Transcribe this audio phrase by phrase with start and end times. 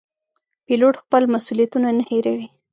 [0.65, 2.47] پیلوټ خپل مسوولیتونه نه هېروي.